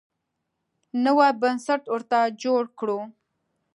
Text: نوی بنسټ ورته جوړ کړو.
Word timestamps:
نوی 1.03 1.31
بنسټ 1.41 1.83
ورته 1.93 2.19
جوړ 2.43 2.63
کړو. 2.79 2.99